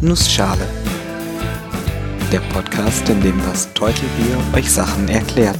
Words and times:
Nussschale. 0.00 0.62
Der 2.30 2.38
Podcast, 2.52 3.08
in 3.08 3.20
dem 3.20 3.36
das 3.38 3.74
Teutelbier 3.74 4.38
euch 4.54 4.70
Sachen 4.70 5.08
erklärt. 5.08 5.58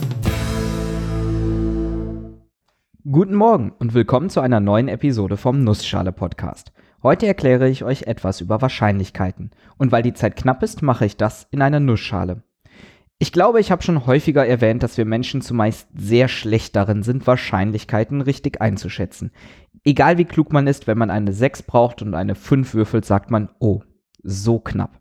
Guten 3.10 3.34
Morgen 3.34 3.72
und 3.80 3.94
willkommen 3.94 4.30
zu 4.30 4.40
einer 4.40 4.60
neuen 4.60 4.86
Episode 4.86 5.36
vom 5.36 5.64
Nussschale 5.64 6.12
Podcast. 6.12 6.70
Heute 7.02 7.26
erkläre 7.26 7.68
ich 7.68 7.82
euch 7.82 8.02
etwas 8.02 8.40
über 8.40 8.62
Wahrscheinlichkeiten. 8.62 9.50
Und 9.76 9.90
weil 9.90 10.04
die 10.04 10.14
Zeit 10.14 10.36
knapp 10.36 10.62
ist, 10.62 10.82
mache 10.82 11.04
ich 11.04 11.16
das 11.16 11.48
in 11.50 11.60
einer 11.60 11.80
Nussschale. 11.80 12.44
Ich 13.18 13.32
glaube, 13.32 13.58
ich 13.58 13.72
habe 13.72 13.82
schon 13.82 14.06
häufiger 14.06 14.46
erwähnt, 14.46 14.84
dass 14.84 14.96
wir 14.96 15.04
Menschen 15.04 15.42
zumeist 15.42 15.88
sehr 15.96 16.28
schlecht 16.28 16.76
darin 16.76 17.02
sind, 17.02 17.26
Wahrscheinlichkeiten 17.26 18.20
richtig 18.20 18.60
einzuschätzen. 18.60 19.32
Egal 19.82 20.16
wie 20.16 20.26
klug 20.26 20.52
man 20.52 20.68
ist, 20.68 20.86
wenn 20.86 20.98
man 20.98 21.10
eine 21.10 21.32
6 21.32 21.64
braucht 21.64 22.02
und 22.02 22.14
eine 22.14 22.36
5 22.36 22.74
würfelt, 22.74 23.04
sagt 23.04 23.32
man, 23.32 23.48
oh, 23.58 23.82
so 24.22 24.58
knapp. 24.58 25.00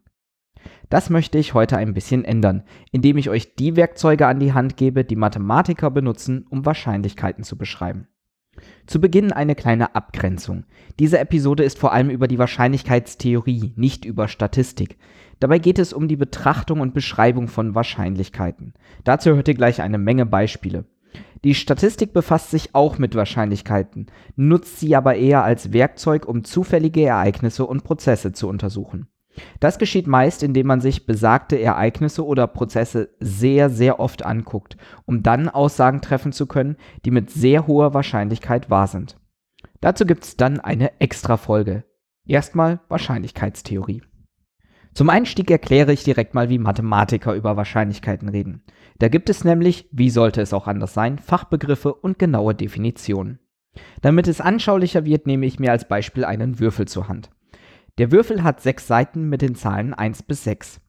Das 0.90 1.10
möchte 1.10 1.38
ich 1.38 1.54
heute 1.54 1.78
ein 1.78 1.94
bisschen 1.94 2.24
ändern, 2.24 2.64
indem 2.92 3.18
ich 3.18 3.30
euch 3.30 3.56
die 3.56 3.76
Werkzeuge 3.76 4.28
an 4.28 4.40
die 4.40 4.54
Hand 4.54 4.78
gebe, 4.78 5.04
die 5.04 5.16
Mathematiker 5.16 5.92
benutzen, 5.92 6.46
um 6.50 6.66
Wahrscheinlichkeiten 6.66 7.44
zu 7.44 7.58
beschreiben. 7.58 8.08
Zu 8.88 9.00
Beginn 9.00 9.32
eine 9.32 9.54
kleine 9.54 9.96
Abgrenzung. 9.96 10.64
Diese 11.00 11.20
Episode 11.20 11.64
ist 11.64 11.78
vor 11.78 11.94
allem 11.94 12.10
über 12.10 12.28
die 12.28 12.40
Wahrscheinlichkeitstheorie, 12.40 13.74
nicht 13.76 14.06
über 14.06 14.28
Statistik. 14.28 14.98
Dabei 15.40 15.60
geht 15.60 15.78
es 15.78 15.94
um 15.94 16.08
die 16.08 16.16
Betrachtung 16.16 16.80
und 16.80 16.94
Beschreibung 16.94 17.48
von 17.48 17.76
Wahrscheinlichkeiten. 17.76 18.74
Dazu 19.04 19.36
hört 19.36 19.48
ihr 19.48 19.54
gleich 19.54 19.82
eine 19.82 20.00
Menge 20.00 20.26
Beispiele. 20.26 20.86
Die 21.44 21.56
Statistik 21.56 22.14
befasst 22.14 22.52
sich 22.52 22.74
auch 22.74 22.98
mit 22.98 23.16
Wahrscheinlichkeiten, 23.16 24.08
nutzt 24.36 24.80
sie 24.80 24.96
aber 24.96 25.16
eher 25.16 25.44
als 25.44 25.72
Werkzeug, 25.72 26.28
um 26.28 26.44
zufällige 26.44 27.06
Ereignisse 27.06 27.66
und 27.66 27.84
Prozesse 27.84 28.34
zu 28.34 28.48
untersuchen. 28.48 29.08
Das 29.60 29.78
geschieht 29.78 30.08
meist, 30.08 30.44
indem 30.44 30.68
man 30.68 30.82
sich 30.82 31.06
besagte 31.06 31.60
Ereignisse 31.60 32.26
oder 32.26 32.48
Prozesse 32.48 33.10
sehr, 33.20 33.70
sehr 33.70 34.00
oft 34.00 34.26
anguckt, 34.26 34.78
um 35.06 35.22
dann 35.22 35.48
Aussagen 35.48 36.02
treffen 36.02 36.32
zu 36.32 36.48
können, 36.48 36.76
die 37.06 37.12
mit 37.12 37.30
sehr 37.30 37.68
hoher 37.68 37.94
Wahrscheinlichkeit 37.94 38.70
wahr 38.70 38.88
sind. 38.88 39.18
Dazu 39.80 40.06
gibt 40.06 40.24
es 40.24 40.38
dann 40.38 40.60
eine 40.60 41.00
Extra-Folge. 41.00 41.84
Erstmal 42.26 42.80
Wahrscheinlichkeitstheorie. 42.90 44.02
Zum 44.98 45.12
Einstieg 45.12 45.52
erkläre 45.52 45.94
ich 45.94 46.04
direkt 46.04 46.34
mal, 46.34 46.50
wie 46.50 46.58
Mathematiker 46.58 47.36
über 47.36 47.56
Wahrscheinlichkeiten 47.56 48.30
reden. 48.30 48.64
Da 48.98 49.10
gibt 49.10 49.30
es 49.30 49.44
nämlich, 49.44 49.88
wie 49.92 50.10
sollte 50.10 50.42
es 50.42 50.54
auch 50.54 50.66
anders 50.66 50.96
sein, 50.96 51.20
Fachbegriffe 51.20 51.94
und 51.94 52.18
genaue 52.18 52.56
Definitionen. 52.56 53.38
Damit 54.02 54.28
es 54.28 54.42
anschaulicher 54.42 55.06
wird, 55.06 55.28
nehme 55.28 55.46
ich 55.46 55.60
mir 55.60 55.70
als 55.72 55.88
Beispiel 55.88 56.26
einen 56.26 56.60
Würfel 56.60 56.88
zur 56.88 57.08
Hand. 57.08 57.30
Der 58.00 58.12
Würfel 58.12 58.42
hat 58.42 58.60
sechs 58.60 58.88
Seiten 58.88 59.30
mit 59.30 59.44
den 59.44 59.54
Zahlen 59.54 59.94
1 59.94 60.24
bis 60.24 60.44
6. 60.46 60.82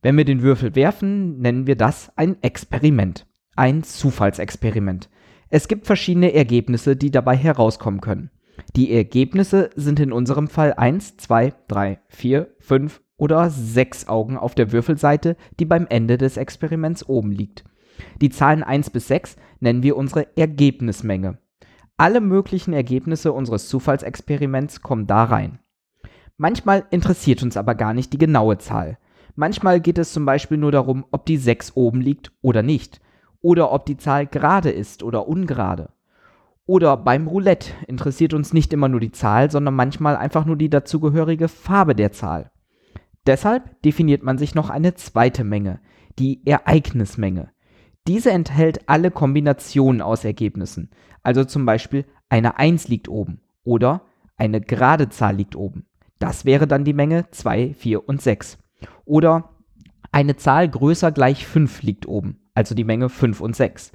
Wenn 0.00 0.16
wir 0.16 0.24
den 0.24 0.42
Würfel 0.42 0.76
werfen, 0.76 1.40
nennen 1.40 1.66
wir 1.66 1.74
das 1.74 2.12
ein 2.14 2.40
Experiment, 2.44 3.26
ein 3.56 3.82
Zufallsexperiment. 3.82 5.10
Es 5.48 5.66
gibt 5.66 5.88
verschiedene 5.88 6.32
Ergebnisse, 6.32 6.94
die 6.94 7.10
dabei 7.10 7.36
herauskommen 7.36 8.00
können. 8.00 8.30
Die 8.76 8.92
Ergebnisse 8.92 9.70
sind 9.74 9.98
in 9.98 10.12
unserem 10.12 10.46
Fall 10.46 10.72
1, 10.72 11.16
2, 11.16 11.52
3, 11.66 11.98
4, 12.06 12.54
5 12.60 13.00
oder 13.16 13.50
sechs 13.50 14.08
Augen 14.08 14.36
auf 14.36 14.54
der 14.54 14.72
Würfelseite, 14.72 15.36
die 15.58 15.64
beim 15.64 15.86
Ende 15.88 16.18
des 16.18 16.36
Experiments 16.36 17.08
oben 17.08 17.32
liegt. 17.32 17.64
Die 18.20 18.30
Zahlen 18.30 18.62
1 18.62 18.90
bis 18.90 19.08
6 19.08 19.36
nennen 19.60 19.82
wir 19.82 19.96
unsere 19.96 20.36
Ergebnismenge. 20.36 21.38
Alle 21.96 22.20
möglichen 22.20 22.74
Ergebnisse 22.74 23.32
unseres 23.32 23.68
Zufallsexperiments 23.68 24.82
kommen 24.82 25.06
da 25.06 25.24
rein. 25.24 25.58
Manchmal 26.36 26.84
interessiert 26.90 27.42
uns 27.42 27.56
aber 27.56 27.74
gar 27.74 27.94
nicht 27.94 28.12
die 28.12 28.18
genaue 28.18 28.58
Zahl. 28.58 28.98
Manchmal 29.34 29.80
geht 29.80 29.96
es 29.98 30.12
zum 30.12 30.26
Beispiel 30.26 30.58
nur 30.58 30.72
darum, 30.72 31.06
ob 31.10 31.24
die 31.24 31.38
6 31.38 31.72
oben 31.74 32.02
liegt 32.02 32.32
oder 32.42 32.62
nicht. 32.62 33.00
Oder 33.40 33.72
ob 33.72 33.86
die 33.86 33.96
Zahl 33.96 34.26
gerade 34.26 34.70
ist 34.70 35.02
oder 35.02 35.28
ungerade. 35.28 35.90
Oder 36.66 36.96
beim 36.96 37.28
Roulette 37.28 37.70
interessiert 37.86 38.34
uns 38.34 38.52
nicht 38.52 38.72
immer 38.72 38.88
nur 38.88 39.00
die 39.00 39.12
Zahl, 39.12 39.50
sondern 39.50 39.74
manchmal 39.74 40.16
einfach 40.16 40.44
nur 40.44 40.56
die 40.56 40.68
dazugehörige 40.68 41.48
Farbe 41.48 41.94
der 41.94 42.12
Zahl. 42.12 42.50
Deshalb 43.26 43.82
definiert 43.82 44.22
man 44.22 44.38
sich 44.38 44.54
noch 44.54 44.70
eine 44.70 44.94
zweite 44.94 45.44
Menge, 45.44 45.80
die 46.18 46.46
Ereignismenge. 46.46 47.50
Diese 48.06 48.30
enthält 48.30 48.88
alle 48.88 49.10
Kombinationen 49.10 50.00
aus 50.00 50.24
Ergebnissen, 50.24 50.90
also 51.22 51.44
zum 51.44 51.66
Beispiel 51.66 52.04
eine 52.28 52.58
1 52.58 52.88
liegt 52.88 53.08
oben 53.08 53.40
oder 53.64 54.02
eine 54.36 54.60
gerade 54.60 55.08
Zahl 55.08 55.36
liegt 55.36 55.56
oben. 55.56 55.86
Das 56.18 56.44
wäre 56.44 56.66
dann 56.66 56.84
die 56.84 56.92
Menge 56.92 57.30
2, 57.30 57.74
4 57.74 58.08
und 58.08 58.22
6. 58.22 58.58
Oder 59.04 59.50
eine 60.12 60.36
Zahl 60.36 60.68
größer 60.68 61.10
gleich 61.10 61.46
5 61.46 61.82
liegt 61.82 62.06
oben, 62.06 62.38
also 62.54 62.74
die 62.74 62.84
Menge 62.84 63.08
5 63.08 63.40
und 63.40 63.56
6. 63.56 63.92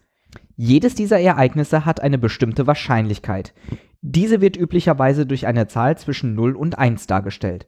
Jedes 0.58 0.94
dieser 0.94 1.20
Ereignisse 1.20 1.86
hat 1.86 2.02
eine 2.02 2.18
bestimmte 2.18 2.68
Wahrscheinlichkeit. 2.68 3.54
Diese 4.02 4.42
wird 4.42 4.58
üblicherweise 4.58 5.26
durch 5.26 5.48
eine 5.48 5.68
Zahl 5.68 5.98
zwischen 5.98 6.36
0 6.36 6.56
und 6.56 6.78
1 6.78 7.08
dargestellt. 7.08 7.68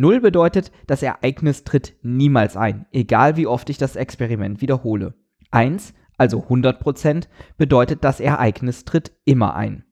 0 0.00 0.20
bedeutet, 0.22 0.72
das 0.86 1.02
Ereignis 1.02 1.62
tritt 1.64 1.94
niemals 2.00 2.56
ein, 2.56 2.86
egal 2.90 3.36
wie 3.36 3.46
oft 3.46 3.68
ich 3.68 3.76
das 3.76 3.96
Experiment 3.96 4.62
wiederhole. 4.62 5.12
1, 5.50 5.92
also 6.16 6.38
100%, 6.38 7.28
bedeutet, 7.58 8.02
das 8.02 8.18
Ereignis 8.18 8.86
tritt 8.86 9.12
immer 9.26 9.54
ein. 9.54 9.84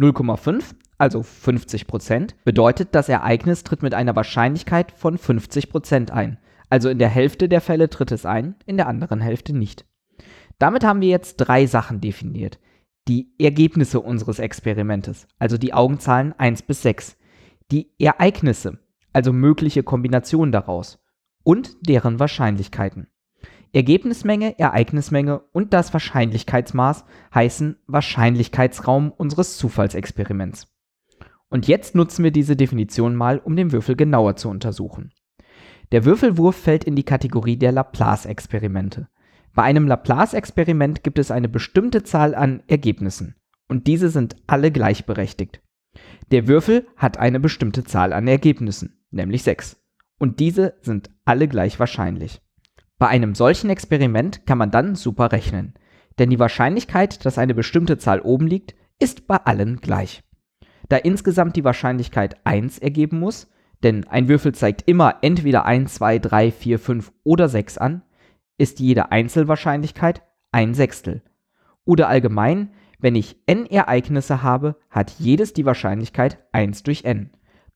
0,5, 0.00 0.74
also 0.98 1.20
50%, 1.20 2.30
bedeutet, 2.44 2.88
das 2.90 3.08
Ereignis 3.08 3.62
tritt 3.62 3.84
mit 3.84 3.94
einer 3.94 4.16
Wahrscheinlichkeit 4.16 4.90
von 4.90 5.16
50% 5.16 6.10
ein. 6.10 6.38
Also 6.68 6.88
in 6.88 6.98
der 6.98 7.08
Hälfte 7.08 7.48
der 7.48 7.60
Fälle 7.60 7.88
tritt 7.88 8.10
es 8.10 8.26
ein, 8.26 8.56
in 8.66 8.76
der 8.76 8.88
anderen 8.88 9.20
Hälfte 9.20 9.56
nicht. 9.56 9.84
Damit 10.58 10.82
haben 10.82 11.00
wir 11.00 11.08
jetzt 11.08 11.36
drei 11.36 11.66
Sachen 11.66 12.00
definiert. 12.00 12.58
Die 13.06 13.32
Ergebnisse 13.38 14.00
unseres 14.00 14.40
Experimentes, 14.40 15.28
also 15.38 15.56
die 15.56 15.72
Augenzahlen 15.72 16.34
1 16.36 16.62
bis 16.62 16.82
6. 16.82 17.16
Die 17.70 17.92
Ereignisse, 18.00 18.80
also 19.12 19.32
mögliche 19.32 19.82
Kombinationen 19.82 20.52
daraus, 20.52 21.02
und 21.42 21.76
deren 21.88 22.18
Wahrscheinlichkeiten. 22.18 23.08
Ergebnismenge, 23.72 24.58
Ereignismenge 24.58 25.40
und 25.52 25.72
das 25.72 25.92
Wahrscheinlichkeitsmaß 25.92 27.04
heißen 27.34 27.76
Wahrscheinlichkeitsraum 27.86 29.10
unseres 29.10 29.56
Zufallsexperiments. 29.56 30.68
Und 31.48 31.68
jetzt 31.68 31.94
nutzen 31.94 32.22
wir 32.22 32.32
diese 32.32 32.56
Definition 32.56 33.16
mal, 33.16 33.38
um 33.38 33.56
den 33.56 33.72
Würfel 33.72 33.96
genauer 33.96 34.36
zu 34.36 34.48
untersuchen. 34.48 35.12
Der 35.90 36.04
Würfelwurf 36.04 36.56
fällt 36.56 36.84
in 36.84 36.96
die 36.96 37.04
Kategorie 37.04 37.56
der 37.56 37.72
Laplace-Experimente. 37.72 39.08
Bei 39.54 39.62
einem 39.62 39.86
Laplace-Experiment 39.86 41.02
gibt 41.02 41.18
es 41.18 41.30
eine 41.30 41.48
bestimmte 41.48 42.02
Zahl 42.02 42.34
an 42.34 42.62
Ergebnissen 42.66 43.36
und 43.68 43.86
diese 43.86 44.08
sind 44.08 44.36
alle 44.46 44.70
gleichberechtigt. 44.70 45.62
Der 46.30 46.48
Würfel 46.48 46.86
hat 46.96 47.18
eine 47.18 47.40
bestimmte 47.40 47.84
Zahl 47.84 48.12
an 48.12 48.26
Ergebnissen 48.26 49.02
nämlich 49.12 49.42
6. 49.42 49.76
Und 50.18 50.40
diese 50.40 50.74
sind 50.80 51.10
alle 51.24 51.48
gleich 51.48 51.78
wahrscheinlich. 51.78 52.40
Bei 52.98 53.08
einem 53.08 53.34
solchen 53.34 53.70
Experiment 53.70 54.46
kann 54.46 54.58
man 54.58 54.70
dann 54.70 54.94
super 54.94 55.32
rechnen, 55.32 55.74
denn 56.18 56.30
die 56.30 56.38
Wahrscheinlichkeit, 56.38 57.24
dass 57.24 57.38
eine 57.38 57.54
bestimmte 57.54 57.98
Zahl 57.98 58.20
oben 58.20 58.46
liegt, 58.46 58.74
ist 58.98 59.26
bei 59.26 59.36
allen 59.36 59.80
gleich. 59.80 60.22
Da 60.88 60.96
insgesamt 60.96 61.56
die 61.56 61.64
Wahrscheinlichkeit 61.64 62.36
1 62.44 62.78
ergeben 62.78 63.18
muss, 63.18 63.48
denn 63.82 64.06
ein 64.06 64.28
Würfel 64.28 64.54
zeigt 64.54 64.88
immer 64.88 65.16
entweder 65.22 65.64
1, 65.64 65.94
2, 65.94 66.18
3, 66.20 66.52
4, 66.52 66.78
5 66.78 67.12
oder 67.24 67.48
6 67.48 67.78
an, 67.78 68.02
ist 68.58 68.78
jede 68.78 69.10
Einzelwahrscheinlichkeit 69.10 70.22
ein 70.52 70.74
Sechstel. 70.74 71.22
Oder 71.84 72.08
allgemein, 72.08 72.70
wenn 73.02 73.16
ich 73.16 73.36
n 73.46 73.66
Ereignisse 73.66 74.42
habe, 74.42 74.76
hat 74.88 75.10
jedes 75.18 75.52
die 75.52 75.66
Wahrscheinlichkeit 75.66 76.38
1 76.52 76.84
durch 76.84 77.04
n. 77.04 77.30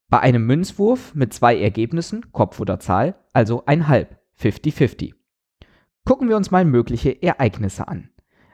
Bei 0.09 0.21
einem 0.21 0.47
Münzwurf 0.47 1.15
mit 1.15 1.35
zwei 1.35 1.61
Ergebnissen, 1.61 2.33
Kopf 2.33 2.61
oder 2.61 2.79
Zahl, 2.79 3.17
also 3.33 3.65
ein 3.67 3.89
Halb, 3.89 4.21
50-50. 4.41 5.15
Gucken 6.05 6.29
wir 6.29 6.37
uns 6.37 6.53
mal 6.53 6.65
mögliche 6.65 7.21
Ereignisse 7.23 7.89
an. 7.89 8.11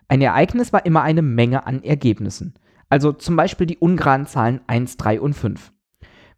Ein 0.09 0.23
Ereignis 0.23 0.73
war 0.73 0.87
immer 0.87 1.03
eine 1.03 1.21
Menge 1.21 1.67
an 1.67 1.85
Ergebnissen, 1.85 2.55
also 2.89 3.13
zum 3.13 3.37
Beispiel 3.37 3.67
die 3.67 3.79
ungeraden 3.79 4.27
Zahlen 4.27 4.63
1, 4.67 4.97
3 4.97 5.21
und 5.21 5.35
5. 5.35 5.73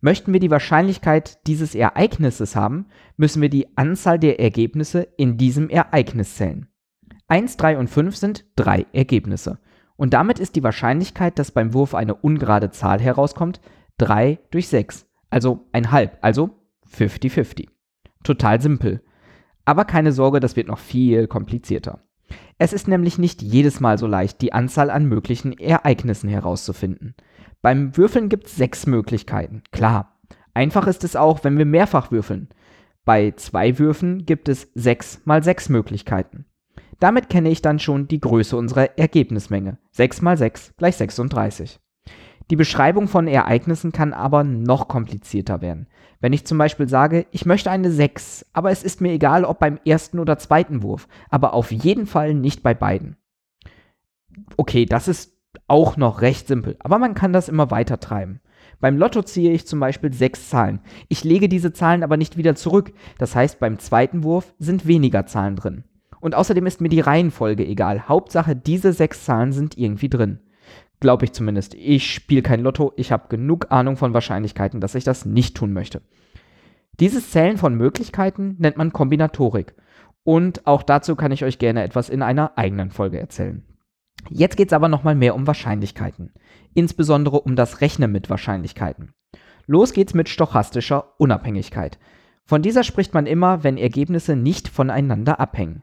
Möchten 0.01 0.33
wir 0.33 0.41
die 0.41 0.51
Wahrscheinlichkeit 0.51 1.47
dieses 1.47 1.77
Ereignisses 1.77 2.57
haben, 2.57 2.87
müssen 3.17 3.41
wir 3.41 3.49
die 3.49 3.77
Anzahl 3.77 4.19
der 4.19 4.41
Ergebnisse 4.41 5.07
in 5.17 5.39
diesem 5.39 5.71
Ereignis 5.71 6.35
zählen. 6.35 6.67
1, 7.29 7.57
3 7.57 7.79
und 7.79 7.89
5 7.89 8.17
sind 8.17 8.45
drei 8.55 8.87
Ergebnisse. 8.93 9.59
Und 9.97 10.15
damit 10.15 10.39
ist 10.39 10.57
die 10.57 10.63
Wahrscheinlichkeit, 10.63 11.39
dass 11.39 11.53
beim 11.53 11.73
Wurf 11.75 11.95
eine 11.95 12.15
ungerade 12.15 12.71
Zahl 12.71 13.01
herauskommt, 13.01 13.61
3 13.99 14.39
durch 14.51 14.69
6, 14.69 15.07
also 15.31 15.67
ein 15.73 15.93
halb, 15.93 16.19
also 16.21 16.51
50-50. 16.97 17.69
Total 18.25 18.61
simpel. 18.61 19.03
Aber 19.65 19.85
keine 19.85 20.13
Sorge, 20.13 20.41
das 20.41 20.57
wird 20.57 20.69
noch 20.69 20.79
viel 20.79 21.27
komplizierter. 21.27 22.01
Es 22.59 22.73
ist 22.73 22.89
nämlich 22.89 23.19
nicht 23.19 23.43
jedes 23.43 23.81
Mal 23.81 23.99
so 23.99 24.07
leicht, 24.07 24.41
die 24.41 24.53
Anzahl 24.53 24.91
an 24.91 25.07
möglichen 25.07 25.53
Ereignissen 25.53 26.29
herauszufinden. 26.29 27.15
Beim 27.63 27.97
Würfeln 27.97 28.29
gibt 28.29 28.47
es 28.47 28.57
sechs 28.57 28.87
Möglichkeiten. 28.87 29.63
Klar. 29.71 30.21
Einfach 30.55 30.87
ist 30.87 31.03
es 31.03 31.17
auch, 31.17 31.43
wenn 31.43 31.59
wir 31.59 31.65
mehrfach 31.65 32.11
würfeln. 32.11 32.49
Bei 33.05 33.33
zwei 33.33 33.79
Würfen 33.79 34.25
gibt 34.25 34.49
es 34.49 34.71
6 34.75 35.23
mal 35.25 35.43
6 35.43 35.69
Möglichkeiten. 35.69 36.47
Damit 37.01 37.29
kenne 37.29 37.51
ich 37.51 37.63
dann 37.63 37.79
schon 37.79 38.09
die 38.09 38.21
Größe 38.21 38.57
unserer 38.57 38.99
Ergebnismenge. 38.99 39.79
6 39.93 40.23
mal 40.23 40.37
6 40.37 40.75
gleich 40.77 40.97
36. 40.97 41.81
Die 42.51 42.57
Beschreibung 42.57 43.09
von 43.09 43.27
Ereignissen 43.27 43.93
kann 43.93 44.13
aber 44.13 44.45
noch 44.45 44.87
komplizierter 44.87 45.63
werden. 45.63 45.87
Wenn 46.21 46.33
ich 46.33 46.47
zum 46.47 46.59
Beispiel 46.59 46.89
sage, 46.89 47.27
ich 47.33 47.47
möchte 47.47 47.71
eine 47.71 47.91
6, 47.91 48.47
aber 48.53 48.71
es 48.71 48.83
ist 48.83 49.01
mir 49.01 49.13
egal, 49.13 49.45
ob 49.45 49.59
beim 49.59 49.79
ersten 49.85 50.19
oder 50.19 50.39
zweiten 50.39 50.83
Wurf, 50.83 51.09
aber 51.31 51.55
auf 51.55 51.73
jeden 51.73 52.07
Fall 52.07 52.35
nicht 52.35 52.63
bei 52.63 52.75
beiden. 52.75 53.17
Okay, 54.57 54.85
das 54.85 55.09
ist 55.09 55.33
auch 55.69 55.97
noch 55.97 56.21
recht 56.21 56.47
simpel, 56.47 56.77
aber 56.81 56.99
man 56.99 57.15
kann 57.15 57.33
das 57.33 57.49
immer 57.49 57.71
weiter 57.71 58.01
treiben. 58.01 58.41
Beim 58.81 58.99
Lotto 58.99 59.23
ziehe 59.23 59.53
ich 59.53 59.67
zum 59.67 59.81
Beispiel 59.81 60.13
sechs 60.13 60.51
Zahlen. 60.51 60.81
Ich 61.09 61.25
lege 61.25 61.49
diese 61.49 61.73
Zahlen 61.73 62.03
aber 62.03 62.17
nicht 62.17 62.37
wieder 62.37 62.55
zurück. 62.55 62.93
Das 63.19 63.35
heißt, 63.35 63.59
beim 63.59 63.79
zweiten 63.79 64.25
Wurf 64.25 64.55
sind 64.59 64.87
weniger 64.87 65.27
Zahlen 65.27 65.57
drin. 65.57 65.85
Und 66.25 66.35
außerdem 66.35 66.65
ist 66.65 66.81
mir 66.81 66.89
die 66.89 67.01
Reihenfolge 67.01 67.67
egal. 67.67 68.09
Hauptsache, 68.09 68.57
diese 68.57 68.95
sechs 68.95 69.27
Zahlen 69.27 69.53
sind 69.53 69.77
irgendwie 69.77 70.09
drin. 70.09 70.39
Glaube 70.99 71.27
ich 71.27 71.33
zumindest. 71.33 71.75
Ich 71.75 72.11
spiele 72.15 72.41
kein 72.41 72.63
Lotto. 72.63 72.95
Ich 72.97 73.13
habe 73.13 73.29
genug 73.29 73.71
Ahnung 73.71 73.99
von 73.99 74.15
Wahrscheinlichkeiten, 74.15 74.81
dass 74.81 74.95
ich 74.95 75.05
das 75.05 75.27
nicht 75.27 75.55
tun 75.55 75.75
möchte. 75.75 76.01
Dieses 76.99 77.31
Zählen 77.31 77.59
von 77.59 77.75
Möglichkeiten 77.75 78.57
nennt 78.59 78.79
man 78.79 78.91
Kombinatorik. 78.91 79.75
Und 80.23 80.67
auch 80.67 80.83
dazu 80.83 81.15
kann 81.15 81.31
ich 81.31 81.45
euch 81.45 81.59
gerne 81.59 81.83
etwas 81.83 82.09
in 82.09 82.23
einer 82.23 82.57
eigenen 82.57 82.91
Folge 82.91 83.21
erzählen. 83.21 83.63
Jetzt 84.31 84.57
geht 84.57 84.69
es 84.69 84.73
aber 84.73 84.89
nochmal 84.89 85.15
mehr 85.15 85.35
um 85.35 85.47
Wahrscheinlichkeiten. 85.47 86.33
Insbesondere 86.73 87.43
um 87.43 87.55
das 87.55 87.83
Rechnen 87.83 88.13
mit 88.13 88.31
Wahrscheinlichkeiten. 88.31 89.13
Los 89.67 89.93
geht's 89.93 90.15
mit 90.15 90.31
stochastischer 90.31 91.21
Unabhängigkeit. 91.21 91.99
Von 92.47 92.63
dieser 92.63 92.83
spricht 92.83 93.13
man 93.13 93.27
immer, 93.27 93.63
wenn 93.63 93.77
Ergebnisse 93.77 94.37
nicht 94.37 94.69
voneinander 94.69 95.39
abhängen. 95.39 95.83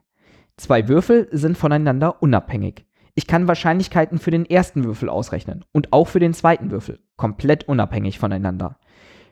Zwei 0.58 0.88
Würfel 0.88 1.28
sind 1.32 1.58
voneinander 1.58 2.22
unabhängig. 2.22 2.86
Ich 3.14 3.28
kann 3.28 3.48
Wahrscheinlichkeiten 3.48 4.20
für 4.20 4.32
den 4.32 4.46
ersten 4.46 4.84
Würfel 4.84 5.10
ausrechnen 5.10 5.66
und 5.72 5.92
auch 5.92 6.08
für 6.08 6.20
den 6.20 6.34
zweiten 6.34 6.72
Würfel, 6.72 7.00
komplett 7.18 7.68
unabhängig 7.68 8.20
voneinander. 8.20 8.80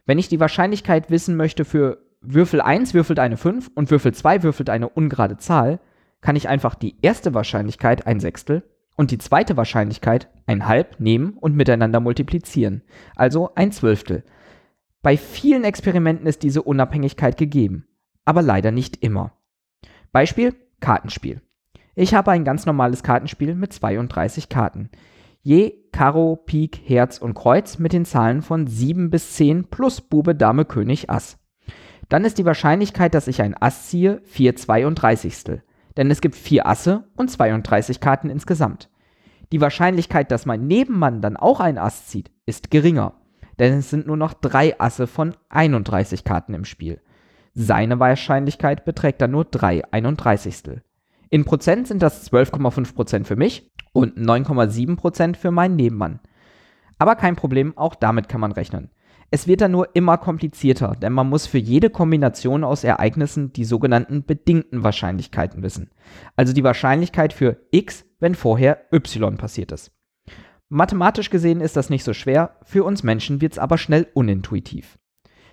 Wenn 0.06 0.20
ich 0.20 0.28
die 0.28 0.40
Wahrscheinlichkeit 0.40 1.10
wissen 1.10 1.38
möchte 1.38 1.66
für 1.66 2.00
Würfel 2.22 2.60
1 2.60 2.94
würfelt 2.94 3.20
eine 3.20 3.38
5 3.38 3.72
und 3.76 3.92
Würfel 3.92 4.14
2 4.14 4.44
würfelt 4.44 4.70
eine 4.70 4.90
ungerade 4.90 5.38
Zahl, 5.38 5.80
kann 6.20 6.36
ich 6.36 6.50
einfach 6.50 6.76
die 6.76 6.98
erste 7.02 7.34
Wahrscheinlichkeit 7.34 8.06
ein 8.06 8.20
Sechstel 8.20 8.64
und 8.98 9.12
die 9.12 9.18
zweite 9.18 9.56
Wahrscheinlichkeit 9.56 10.30
ein 10.46 10.68
Halb 10.68 11.00
nehmen 11.00 11.38
und 11.40 11.56
miteinander 11.56 12.02
multiplizieren, 12.02 12.84
also 13.16 13.56
ein 13.56 13.72
Zwölftel. 13.72 14.26
Bei 15.02 15.16
vielen 15.16 15.64
Experimenten 15.64 16.28
ist 16.28 16.44
diese 16.44 16.62
Unabhängigkeit 16.62 17.38
gegeben, 17.38 17.88
aber 18.26 18.42
leider 18.42 18.72
nicht 18.72 19.02
immer. 19.02 19.32
Beispiel 20.12 20.56
Kartenspiel. 20.80 21.42
Ich 21.96 22.14
habe 22.14 22.32
ein 22.32 22.46
ganz 22.46 22.66
normales 22.66 23.04
Kartenspiel 23.04 23.56
mit 23.56 23.74
32 23.74 24.50
Karten. 24.50 24.90
Je 25.42 25.74
Karo, 25.92 26.36
Pik, 26.36 26.82
Herz 26.86 27.18
und 27.18 27.34
Kreuz 27.34 27.80
mit 27.80 27.94
den 27.94 28.06
Zahlen 28.06 28.42
von 28.42 28.68
7 28.68 29.10
bis 29.10 29.34
10 29.34 29.66
plus 29.66 30.02
Bube, 30.02 30.36
Dame, 30.36 30.66
König, 30.66 31.10
Ass. 31.10 31.38
Dann 32.10 32.26
ist 32.26 32.38
die 32.38 32.46
Wahrscheinlichkeit, 32.46 33.14
dass 33.14 33.28
ich 33.28 33.42
ein 33.42 33.56
Ass 33.60 33.88
ziehe, 33.90 34.22
4 34.26 34.56
32. 34.56 35.62
Denn 35.98 36.12
es 36.12 36.22
gibt 36.22 36.36
4 36.36 36.68
Asse 36.68 37.06
und 37.16 37.30
32 37.30 38.00
Karten 38.00 38.30
insgesamt. 38.30 38.90
Die 39.52 39.62
Wahrscheinlichkeit, 39.62 40.32
dass 40.32 40.46
mein 40.46 40.68
Nebenmann 40.68 41.22
dann 41.22 41.38
auch 41.38 41.60
ein 41.60 41.78
Ass 41.78 42.08
zieht, 42.08 42.32
ist 42.46 42.72
geringer. 42.72 43.14
Denn 43.58 43.80
es 43.80 43.90
sind 43.90 44.08
nur 44.08 44.18
noch 44.18 44.34
3 44.34 44.80
Asse 44.80 45.08
von 45.08 45.36
31 45.50 46.24
Karten 46.24 46.54
im 46.54 46.66
Spiel. 46.66 47.02
Seine 47.62 48.00
Wahrscheinlichkeit 48.00 48.86
beträgt 48.86 49.22
dann 49.22 49.32
nur 49.32 49.44
3 49.44 49.92
31. 49.92 50.80
In 51.30 51.44
Prozent 51.44 51.90
sind 51.90 52.02
das 52.02 52.32
12,5% 52.32 53.26
für 53.26 53.36
mich 53.36 53.70
und 53.92 54.18
9,7% 54.18 55.36
für 55.36 55.52
meinen 55.52 55.76
Nebenmann. 55.76 56.22
Aber 57.00 57.18
kein 57.18 57.36
Problem, 57.36 57.78
auch 57.78 57.96
damit 57.96 58.30
kann 58.30 58.40
man 58.40 58.54
rechnen. 58.54 58.92
Es 59.30 59.46
wird 59.46 59.60
dann 59.60 59.72
nur 59.72 59.94
immer 59.94 60.18
komplizierter, 60.18 60.96
denn 61.02 61.12
man 61.12 61.28
muss 61.28 61.48
für 61.48 61.58
jede 61.58 61.90
Kombination 61.90 62.64
aus 62.64 62.86
Ereignissen 62.86 63.52
die 63.52 63.66
sogenannten 63.66 64.24
bedingten 64.24 64.86
Wahrscheinlichkeiten 64.86 65.62
wissen. 65.62 65.90
Also 66.38 66.54
die 66.54 66.64
Wahrscheinlichkeit 66.64 67.34
für 67.34 67.58
x, 67.72 68.06
wenn 68.22 68.36
vorher 68.36 68.86
y 68.94 69.36
passiert 69.36 69.74
ist. 69.74 69.92
Mathematisch 70.70 71.30
gesehen 71.30 71.60
ist 71.60 71.76
das 71.76 71.90
nicht 71.90 72.06
so 72.06 72.14
schwer, 72.14 72.56
für 72.64 72.86
uns 72.86 73.04
Menschen 73.04 73.42
wird 73.42 73.52
es 73.52 73.60
aber 73.60 73.78
schnell 73.78 74.08
unintuitiv. 74.14 74.99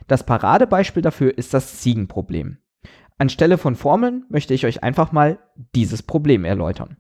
Das 0.06 0.24
Paradebeispiel 0.24 1.02
dafür 1.02 1.36
ist 1.36 1.52
das 1.54 1.80
Ziegenproblem. 1.80 2.58
Anstelle 3.18 3.58
von 3.58 3.76
Formeln 3.76 4.24
möchte 4.28 4.54
ich 4.54 4.66
euch 4.66 4.82
einfach 4.82 5.10
mal 5.12 5.38
dieses 5.74 6.02
Problem 6.02 6.44
erläutern. 6.44 6.96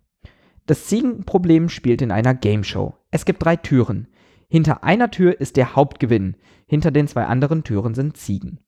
Das 0.66 0.86
Ziegenproblem 0.86 1.68
spielt 1.68 2.02
in 2.02 2.10
einer 2.10 2.34
Game 2.34 2.64
Show. 2.64 2.94
Es 3.10 3.24
gibt 3.24 3.44
drei 3.44 3.56
Türen. 3.56 4.08
Hinter 4.48 4.82
einer 4.82 5.10
Tür 5.10 5.40
ist 5.40 5.56
der 5.56 5.76
Hauptgewinn, 5.76 6.36
hinter 6.66 6.90
den 6.90 7.06
zwei 7.06 7.26
anderen 7.26 7.64
Türen 7.64 7.94
sind 7.94 8.16
Ziegen. 8.16 8.60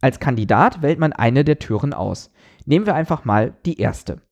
Als 0.00 0.20
Kandidat 0.20 0.82
wählt 0.82 0.98
man 0.98 1.12
eine 1.12 1.44
der 1.44 1.58
Türen 1.58 1.92
aus. 1.92 2.32
Nehmen 2.64 2.86
wir 2.86 2.94
einfach 2.94 3.24
mal 3.24 3.54
die 3.66 3.78
erste. 3.78 4.22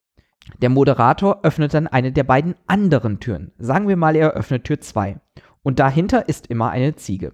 Der 0.62 0.69
Moderator 0.69 1.41
öffnet 1.45 1.75
dann 1.75 1.87
eine 1.87 2.12
der 2.12 2.25
beiden 2.25 2.55
anderen 2.67 3.21
Türen. 3.21 3.53
Sagen 3.59 3.89
wir 3.89 3.97
mal, 3.97 4.17
er 4.17 4.33
öffnet 4.33 4.65
Tür 4.65 4.81
2. 4.81 5.21
Und 5.62 5.79
dahinter 5.79 6.29
ist 6.29 6.47
immer 6.47 6.71
eine 6.71 6.97
Ziege. 6.97 7.33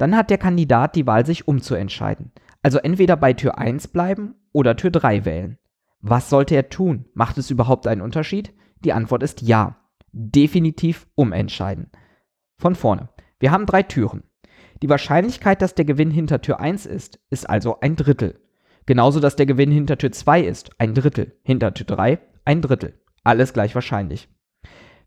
Dann 0.00 0.16
hat 0.16 0.30
der 0.30 0.38
Kandidat 0.38 0.96
die 0.96 1.06
Wahl, 1.06 1.26
sich 1.26 1.46
umzuentscheiden. 1.46 2.32
Also 2.62 2.78
entweder 2.78 3.16
bei 3.16 3.34
Tür 3.34 3.58
1 3.58 3.88
bleiben 3.88 4.34
oder 4.50 4.74
Tür 4.74 4.90
3 4.90 5.26
wählen. 5.26 5.58
Was 6.00 6.30
sollte 6.30 6.54
er 6.54 6.70
tun? 6.70 7.04
Macht 7.12 7.36
es 7.36 7.50
überhaupt 7.50 7.86
einen 7.86 8.00
Unterschied? 8.00 8.54
Die 8.82 8.94
Antwort 8.94 9.22
ist 9.22 9.42
ja. 9.42 9.76
Definitiv 10.12 11.06
umentscheiden. 11.16 11.90
Von 12.56 12.76
vorne. 12.76 13.10
Wir 13.40 13.50
haben 13.50 13.66
drei 13.66 13.82
Türen. 13.82 14.22
Die 14.82 14.88
Wahrscheinlichkeit, 14.88 15.60
dass 15.60 15.74
der 15.74 15.84
Gewinn 15.84 16.10
hinter 16.10 16.40
Tür 16.40 16.60
1 16.60 16.86
ist, 16.86 17.20
ist 17.28 17.48
also 17.50 17.80
ein 17.80 17.94
Drittel. 17.94 18.40
Genauso, 18.86 19.20
dass 19.20 19.36
der 19.36 19.44
Gewinn 19.44 19.70
hinter 19.70 19.98
Tür 19.98 20.12
2 20.12 20.40
ist, 20.40 20.70
ein 20.78 20.94
Drittel. 20.94 21.38
Hinter 21.42 21.74
Tür 21.74 21.84
3 21.84 22.20
ein 22.46 22.62
Drittel. 22.62 22.94
Alles 23.22 23.52
gleich 23.52 23.74
wahrscheinlich. 23.74 24.30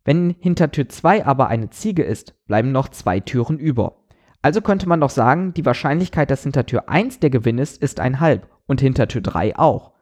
Wenn 0.06 0.36
hinter 0.40 0.70
Tür 0.70 0.88
2 0.88 1.26
aber 1.26 1.48
eine 1.48 1.72
Ziege 1.72 2.04
ist, 2.04 2.46
bleiben 2.46 2.72
noch 2.72 2.90
zwei 2.90 3.20
Türen 3.22 3.58
über. 3.58 4.03
Also 4.44 4.62
könnte 4.62 4.90
man 4.90 5.00
doch 5.00 5.10
sagen, 5.10 5.54
die 5.54 5.66
Wahrscheinlichkeit, 5.66 6.30
dass 6.30 6.44
hinter 6.44 6.66
Tür 6.66 6.90
1 6.90 7.20
der 7.20 7.30
Gewinn 7.30 7.58
ist, 7.58 7.82
ist 7.82 8.02
ein 8.02 8.20
halb 8.20 8.50
und 8.68 8.82
hinter 8.82 9.08
Tür 9.08 9.22
3 9.22 9.58
auch. 9.58 9.94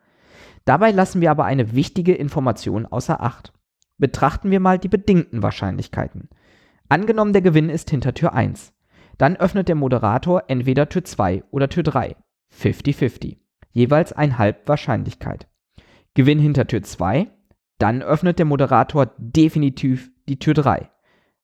Dabei 0.66 0.90
lassen 0.90 1.22
wir 1.22 1.30
aber 1.30 1.46
eine 1.46 1.76
wichtige 1.76 2.16
Information 2.16 2.88
außer 2.88 3.22
Acht. 3.22 3.54
Betrachten 4.00 4.50
wir 4.50 4.60
mal 4.60 4.80
die 4.80 4.88
bedingten 4.88 5.44
Wahrscheinlichkeiten. 5.44 6.28
Angenommen, 6.90 7.34
der 7.34 7.44
Gewinn 7.44 7.70
ist 7.70 7.92
hinter 7.92 8.16
Tür 8.16 8.34
1. 8.34 8.74
Dann 9.20 9.38
öffnet 9.38 9.68
der 9.68 9.76
Moderator 9.76 10.46
entweder 10.48 10.90
Tür 10.90 11.04
2 11.04 11.44
oder 11.52 11.70
Tür 11.70 11.84
3. 11.84 12.16
50-50. 12.52 13.38
Jeweils 13.72 14.12
ein 14.12 14.40
halb 14.40 14.68
Wahrscheinlichkeit. 14.68 15.48
Gewinn 16.16 16.40
hinter 16.40 16.66
Tür 16.66 16.82
2. 16.82 17.28
Dann 17.78 18.02
öffnet 18.02 18.40
der 18.40 18.48
Moderator 18.48 19.12
definitiv 19.18 20.12
die 20.28 20.40
Tür 20.40 20.56
3. 20.56 20.90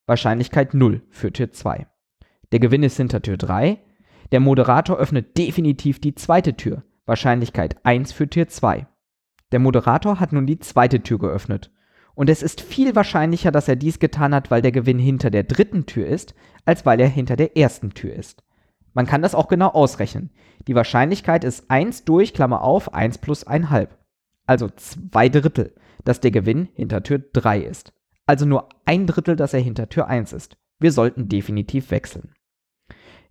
Wahrscheinlichkeit 0.08 0.74
0 0.74 1.04
für 1.12 1.32
Tür 1.32 1.51
2. 1.51 1.86
Der 2.51 2.60
Gewinn 2.60 2.84
ist 2.84 2.98
hinter 2.98 3.22
Tür 3.22 3.38
3. 3.38 3.80
Der 4.32 4.39
Moderator 4.39 4.98
öffnet 4.98 5.38
definitiv 5.38 6.00
die 6.00 6.16
zweite 6.16 6.56
Tür. 6.56 6.84
Wahrscheinlichkeit 7.06 7.86
1 7.86 8.12
für 8.12 8.30
Tür 8.30 8.48
2. 8.48 8.88
Der 9.51 9.60
Moderator 9.60 10.20
hat 10.20 10.34
nun 10.34 10.46
die 10.46 10.60
zweite 10.60 11.01
Tür 11.01 11.20
geöffnet. 11.20 11.72
Und 12.16 12.30
es 12.30 12.42
ist 12.42 12.62
viel 12.62 12.96
wahrscheinlicher, 12.96 13.51
dass 13.51 13.68
er 13.68 13.75
dies 13.75 14.00
getan 14.00 14.34
hat, 14.34 14.50
weil 14.50 14.62
der 14.62 14.72
Gewinn 14.72 15.00
hinter 15.00 15.30
der 15.30 15.44
dritten 15.44 15.86
Tür 15.86 16.08
ist, 16.08 16.36
als 16.66 16.86
weil 16.86 17.00
er 17.00 17.08
hinter 17.08 17.36
der 17.36 17.56
ersten 17.56 17.92
Tür 17.92 18.13
ist. 18.13 18.44
Man 18.94 19.06
kann 19.06 19.22
das 19.22 19.36
auch 19.36 19.48
genau 19.48 19.68
ausrechnen. 19.70 20.32
Die 20.68 20.74
Wahrscheinlichkeit 20.74 21.44
ist 21.44 21.70
1 21.70 22.06
durch, 22.06 22.34
Klammer 22.34 22.62
auf, 22.62 22.94
1 22.94 23.20
plus 23.20 23.46
1,5. 23.46 23.89
Also 24.48 24.70
2 24.70 25.30
Drittel, 25.30 25.75
dass 26.04 26.20
der 26.20 26.32
Gewinn 26.32 26.70
hinter 26.74 27.04
Tür 27.04 27.20
3 27.20 27.60
ist. 27.60 27.94
Also 28.25 28.46
nur 28.46 28.70
ein 28.86 29.06
Drittel, 29.06 29.36
dass 29.36 29.54
er 29.54 29.60
hinter 29.60 29.88
Tür 29.88 30.08
1 30.08 30.34
ist. 30.34 30.58
Wir 30.80 30.92
sollten 30.92 31.30
definitiv 31.30 31.92
wechseln. 31.92 32.34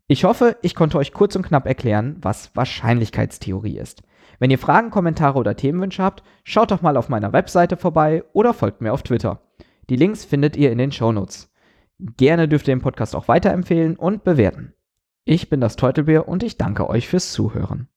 Ich 0.09 0.25
hoffe, 0.25 0.57
ich 0.63 0.77
konnte 0.77 0.99
euch 0.99 1.13
kurz 1.13 1.35
und 1.35 1.43
knapp 1.43 1.67
erklären, 1.67 2.17
was 2.21 2.55
Wahrscheinlichkeitstheorie 2.55 3.79
ist. 3.79 4.03
Wenn 4.39 4.51
ihr 4.51 4.59
Fragen, 4.59 4.91
Kommentare 4.91 5.39
oder 5.39 5.57
Themenwünsche 5.57 6.03
habt, 6.03 6.23
schaut 6.45 6.71
doch 6.71 6.83
mal 6.83 6.97
auf 6.97 7.09
meiner 7.09 7.33
Webseite 7.33 7.77
vorbei 7.77 8.23
oder 8.33 8.55
folgt 8.55 8.81
mir 8.81 8.93
auf 8.93 9.03
Twitter. 9.03 9.41
Die 9.89 9.97
Links 9.97 10.25
findet 10.25 10.57
ihr 10.57 10.71
in 10.71 10.79
den 10.79 10.93
Shownotes. 10.93 11.53
Gerne 11.99 12.47
dürft 12.47 12.69
ihr 12.69 12.77
den 12.77 12.83
Podcast 12.83 13.17
auch 13.17 13.27
weiterempfehlen 13.29 13.97
und 13.97 14.23
bewerten. 14.23 14.75
Ich 15.25 15.49
bin 15.49 15.61
das 15.61 15.75
Teutelbier 15.75 16.29
und 16.29 16.45
ich 16.45 16.57
danke 16.57 16.89
euch 16.89 17.09
fürs 17.09 17.33
Zuhören. 17.33 17.89